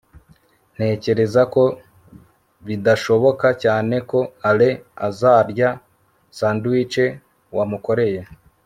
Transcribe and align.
ntekereza 0.75 1.41
ko 1.53 1.63
bidashoboka 2.67 3.47
cyane 3.63 3.95
ko 4.09 4.19
alain 4.49 4.79
azarya 5.07 5.69
sandwich 6.37 6.97
wamukoreye 7.57 8.19